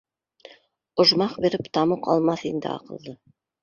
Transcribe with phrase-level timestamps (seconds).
[1.03, 3.21] Ожмах биреп тамуҡ алмаҫ инде аҡылды